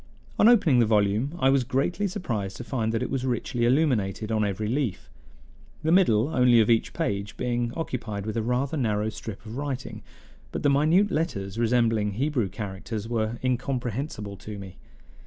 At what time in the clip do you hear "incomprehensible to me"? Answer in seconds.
13.43-14.77